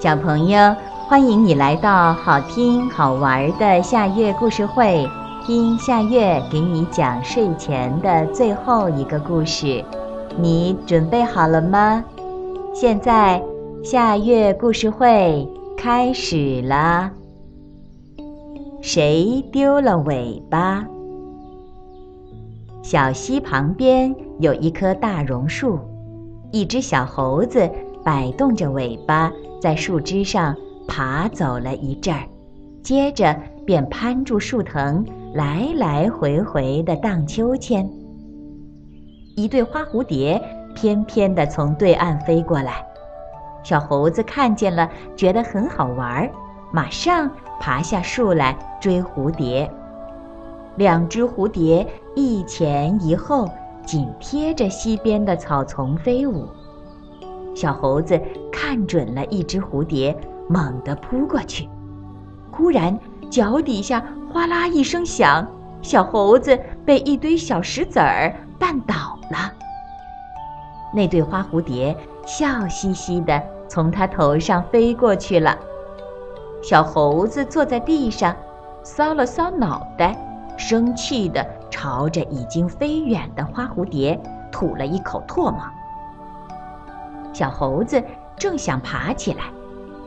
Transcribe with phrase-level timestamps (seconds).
[0.00, 0.76] 小朋友，
[1.08, 5.04] 欢迎你来到好听好玩的夏月故事会，
[5.44, 9.84] 听夏月给你讲睡前的最后一个故事。
[10.36, 12.04] 你准备好了吗？
[12.72, 13.42] 现在
[13.82, 17.10] 夏月故事会开始了。
[18.80, 20.86] 谁丢了尾巴？
[22.82, 25.80] 小溪旁边有一棵大榕树，
[26.52, 27.68] 一只小猴子
[28.08, 29.30] 摆动着尾巴。
[29.60, 32.22] 在树枝上爬走了一阵儿，
[32.82, 35.04] 接着便攀住树藤，
[35.34, 37.86] 来来回回地荡秋千。
[39.36, 40.42] 一对花蝴蝶
[40.74, 42.82] 翩翩地从对岸飞过来，
[43.62, 46.30] 小猴子看见了，觉得很好玩儿，
[46.72, 47.30] 马上
[47.60, 49.70] 爬下树来追蝴蝶。
[50.76, 53.46] 两只蝴蝶一前一后，
[53.84, 56.48] 紧贴着溪边的草丛飞舞。
[57.58, 58.16] 小猴子
[58.52, 60.16] 看准了一只蝴蝶，
[60.48, 61.68] 猛地扑过去。
[62.52, 62.96] 忽然，
[63.28, 64.00] 脚底下
[64.32, 65.44] 哗啦一声响，
[65.82, 69.52] 小猴子被一堆小石子儿绊倒了。
[70.94, 75.58] 那对花蝴蝶笑嘻嘻地从他头上飞过去了。
[76.62, 78.36] 小猴子坐在地上，
[78.84, 80.16] 搔了搔脑袋，
[80.56, 84.16] 生气地朝着已经飞远的花蝴蝶
[84.52, 85.60] 吐了一口唾沫。
[87.38, 88.02] 小猴子
[88.36, 89.44] 正想爬起来，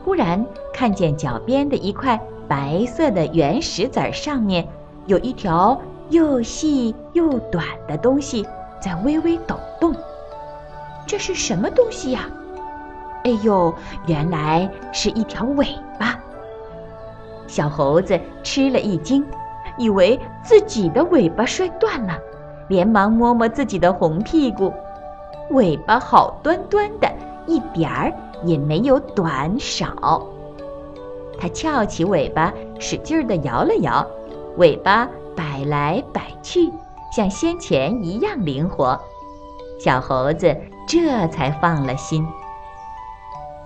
[0.04, 4.68] 忽然看见脚边的一块白色的圆石子上面，
[5.06, 8.46] 有一条又细又短的东西
[8.82, 9.96] 在微微抖动。
[11.08, 12.28] 这是什么东西呀？
[13.24, 13.74] 哎呦，
[14.08, 15.66] 原来是一条尾
[15.98, 16.20] 巴！
[17.48, 19.26] 小猴子吃了一惊，
[19.78, 22.14] 以为自己的尾巴摔断了，
[22.68, 24.74] 连忙摸摸自己的红屁股。
[25.52, 27.12] 尾巴好端端的，
[27.46, 28.14] 一点儿
[28.46, 30.26] 也没有短少。
[31.40, 34.06] 它翘起尾巴，使劲儿地摇了摇，
[34.58, 36.72] 尾巴摆来摆去，
[37.16, 39.00] 像先前一样灵活。
[39.80, 40.56] 小猴子
[40.88, 42.26] 这才放了心。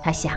[0.02, 0.34] 他想：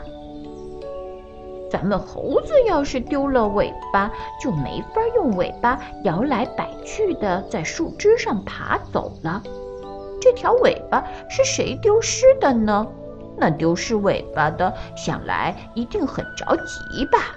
[1.70, 4.10] 咱们猴子要是丢了尾巴，
[4.42, 9.42] 就没法用尾巴摇来摆去的在树枝上爬走了。
[10.20, 12.86] 这条尾巴是谁丢失的呢？
[13.36, 17.36] 那丢失尾巴的，想来一定很着急吧。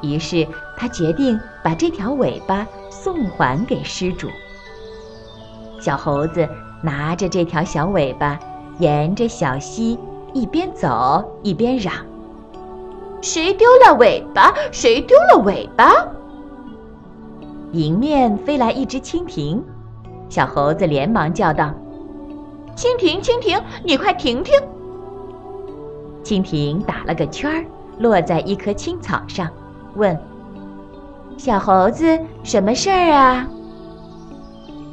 [0.00, 0.46] 于是
[0.76, 4.28] 他决定把这条尾巴送还给失主。
[5.80, 6.48] 小猴子
[6.82, 8.38] 拿着这条小尾巴，
[8.78, 9.98] 沿着小溪
[10.32, 11.92] 一边走一边嚷
[13.20, 14.54] ：“谁丢了尾巴？
[14.70, 15.92] 谁丢了尾巴？”
[17.72, 19.62] 迎面飞来一只蜻蜓。
[20.30, 21.74] 小猴子连忙叫道
[22.76, 24.54] ：“蜻蜓，蜻蜓，你快停停！”
[26.22, 27.64] 蜻蜓打了个圈儿，
[27.98, 29.48] 落在一棵青草上，
[29.96, 30.16] 问
[31.36, 33.48] ：“小猴子，什么事儿啊？”“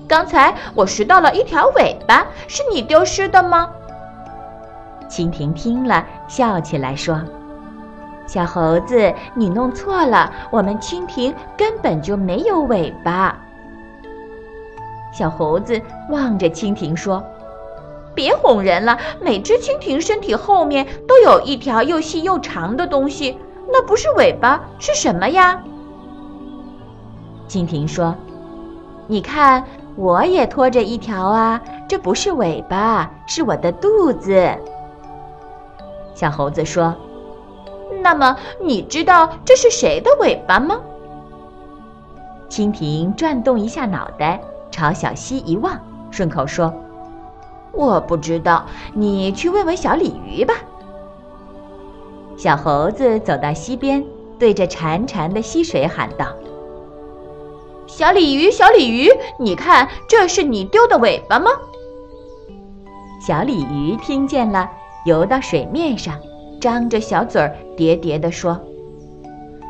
[0.09, 3.69] 刚才我拾到了一条尾巴，是你丢失的吗？”
[5.07, 7.21] 蜻蜓听了，笑起来说
[8.25, 13.37] ：“小猴子，你弄错了，我们蜻蜓根本就没有尾巴。”
[15.17, 17.23] 小猴子望着蜻蜓说
[18.13, 23.35] ：“别哄人了，每只蜻蜓身体后面都有一条又细又长的东西，
[23.73, 25.59] 那不是尾巴是什么呀？”
[27.50, 28.13] 蜻蜓说
[29.07, 34.47] ：“你看，我也拖着一条啊，这不是尾巴，是我的肚子。”
[36.13, 36.94] 小猴子说
[38.03, 40.79] ：“那么你知道这是谁的尾巴吗？”
[42.50, 44.39] 蜻蜓转动一下脑袋。
[44.77, 45.75] 朝小溪一望，
[46.11, 46.71] 顺口说
[47.73, 50.53] ：“我不知道，你去问问小鲤鱼吧。”
[52.38, 54.05] 小猴子走到溪边，
[54.38, 56.27] 对着潺潺的溪水喊道
[57.88, 59.09] ：“小鲤鱼，小鲤鱼，
[59.39, 61.50] 你看，这是你丢的尾巴吗？”
[63.19, 64.69] 小鲤鱼听见了，
[65.07, 66.13] 游到水面上，
[66.62, 68.62] 张着小嘴儿，喋喋地说。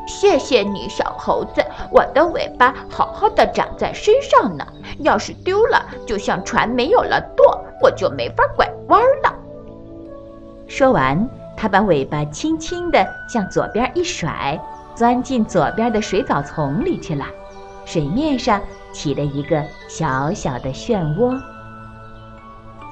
[0.08, 4.66] 谢谢你，小猴子，我的尾巴好好的长在身上呢。
[5.00, 9.36] 要是丢了，就像船没有了舵，我就没法拐弯了。
[10.68, 14.58] 说完，他把尾巴轻轻地向左边一甩，
[14.96, 17.26] 钻进左边的水藻丛里去了。
[17.86, 18.62] 水面上
[18.94, 21.38] 起了一个小小的漩涡。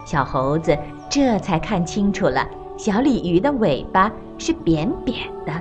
[0.06, 0.77] 小猴子
[1.09, 2.45] 这才看清楚了，
[2.77, 5.53] 小鲤鱼的尾巴是扁扁的。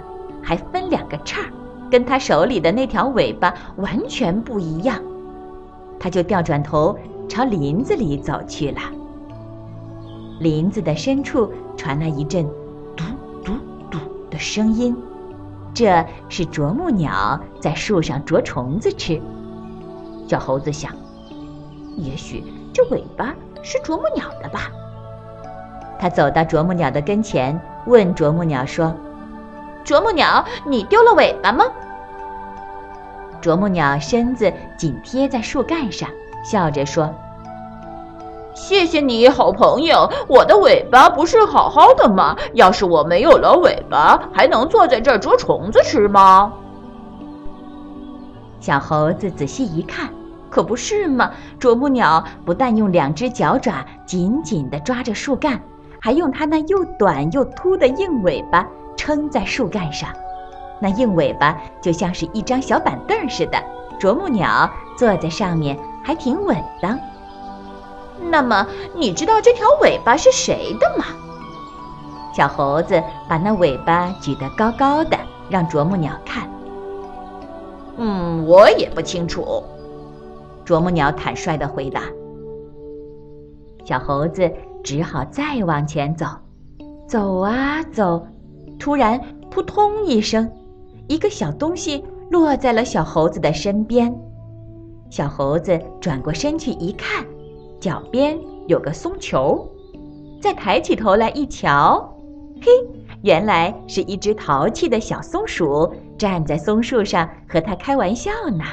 [0.44, 1.40] 还分两个叉，
[1.90, 5.02] 跟他手里的那条尾巴完全不一样。
[5.98, 6.96] 他就掉转头
[7.28, 8.80] 朝林子里走去了。
[10.40, 12.44] 林子的深处传来一阵
[12.94, 13.04] “嘟
[13.42, 13.52] 嘟
[13.90, 13.98] 嘟”
[14.30, 14.94] 的声音。
[15.72, 19.20] 这是啄木鸟在树上啄虫子吃。
[20.28, 20.92] 小猴子想，
[21.96, 24.70] 也许这尾巴是啄木鸟的吧。
[25.98, 28.94] 他走到啄木鸟的跟前，问啄木鸟说
[29.84, 31.64] ：“啄木鸟，你丢了尾巴吗？”
[33.40, 36.08] 啄木鸟身子紧贴在树干上，
[36.42, 37.14] 笑着说
[38.56, 42.34] ：“谢谢你好朋友，我的尾巴不是好好的吗？
[42.54, 46.52] 要是我没有了尾巴，还能坐在这儿捉虫子吃吗？”
[48.60, 50.08] 小猴子仔细一看，
[50.48, 51.30] 可不是嘛！
[51.58, 55.60] 啄木鸟不但用两只脚爪紧紧地抓着树干，
[56.00, 60.10] 还用它那又短又凸的硬尾巴撑在树干上。
[60.80, 63.58] 那硬尾巴就像是一张小板凳似的，
[63.98, 64.68] 啄木鸟
[64.98, 66.98] 坐在上面还挺稳当。
[68.30, 71.04] 那么，你知道这条尾巴是谁的吗？
[72.36, 75.16] 小猴子把那尾巴举得高高的，
[75.48, 76.48] 让啄木鸟看。
[77.96, 79.62] 嗯，我也不清楚。
[80.64, 82.02] 啄木鸟坦率地回答。
[83.84, 84.50] 小猴子
[84.82, 86.26] 只好再往前走，
[87.06, 88.26] 走啊走，
[88.84, 89.18] 突然
[89.50, 90.46] 扑通一声。
[91.08, 94.14] 一个小东西落在了小猴子的身边，
[95.08, 97.24] 小猴子转过身去一看，
[97.80, 99.66] 脚边有个松球。
[100.38, 102.14] 再抬起头来一瞧，
[102.60, 102.70] 嘿，
[103.22, 108.64] 原来是一只淘气的小松鼠站在松树上和它开玩笑呢。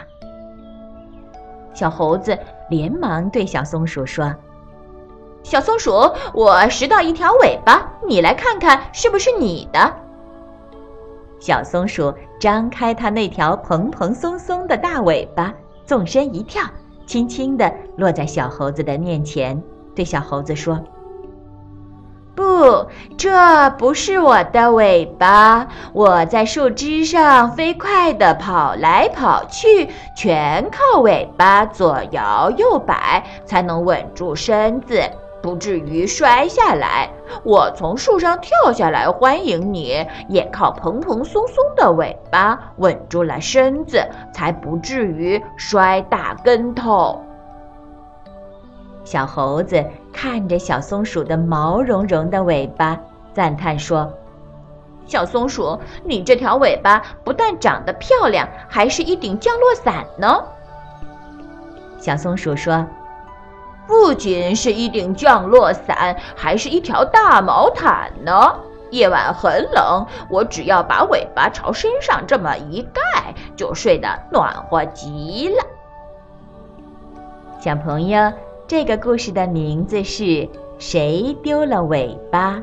[1.74, 2.38] 小猴子
[2.70, 4.36] 连忙对小松鼠说
[5.42, 5.94] ：“小松鼠，
[6.34, 10.00] 我拾到一条尾巴，你来看看是不是你的。”
[11.42, 15.52] 小松鼠张开它那条蓬蓬松松的大尾巴，
[15.88, 16.62] 纵身一跳，
[17.08, 19.60] 轻轻地落在小猴子的面前，
[19.96, 20.80] 对小猴子说
[22.36, 22.86] ：“不，
[23.18, 25.68] 这不是我的尾巴。
[25.94, 35.02] 我在树枝上飞快地跑来跑去，全靠尾巴左摇右摆，才能稳住身子。”
[35.42, 37.10] 不至于摔下来。
[37.44, 47.22] 我从树上跳下来欢迎你，也靠蓬蓬松松的尾巴稳住了身子，才不至于摔大跟头。
[49.04, 49.84] 小猴子
[50.14, 53.00] 看着小松鼠的毛茸茸的尾巴，
[53.34, 54.14] 赞叹说
[55.08, 60.44] ：“小松鼠，你这条尾巴不但长得漂亮，还是一顶降落伞呢。”
[61.98, 62.86] 小松鼠说。
[64.12, 68.54] 不仅是一顶降落伞，还是一条大毛毯呢。
[68.90, 75.64] 夜晚很冷，我只要把尾巴朝身上这么一盖，就睡得暖和极了。
[77.62, 78.34] 小朋友，
[78.68, 80.24] 这个故事的名字是
[80.78, 82.58] 《谁丢了尾巴》，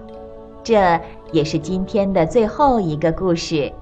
[0.63, 1.01] 这
[1.33, 3.73] 也是今天的最后一个故事。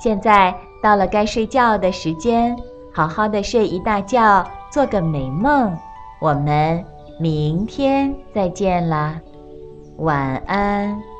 [0.00, 0.52] 现在
[0.82, 2.56] 到了该睡觉的时间，
[2.92, 5.72] 好好的睡一大觉，做个美梦。
[6.20, 6.82] 我们
[7.18, 9.20] 明天再见啦，
[9.98, 11.13] 晚安。